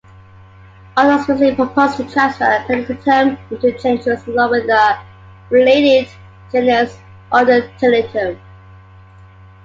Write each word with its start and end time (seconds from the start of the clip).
Authors 0.97 1.27
recently 1.29 1.53
proposed 1.53 1.97
to 1.97 2.09
transfer 2.09 2.45
"Pennisetum" 2.67 3.37
into 3.51 3.67
"Cenchrus", 3.77 4.25
along 4.25 4.49
with 4.49 4.65
the 4.65 4.97
related 5.51 6.07
genus 6.51 6.97
"Odontelytrum". 7.31 8.39